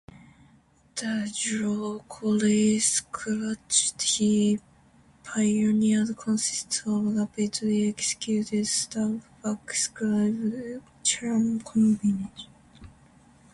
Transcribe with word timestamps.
The 0.95 1.31
"Joe 1.37 2.03
Cooley" 2.09 2.79
scratch 2.79 3.93
he 4.17 4.59
pioneered 5.23 6.17
consists 6.17 6.81
of 6.87 7.15
rapidly 7.15 7.87
executed 7.89 8.65
stab-backscribble-chirp 8.65 11.63
combinations. 11.63 12.47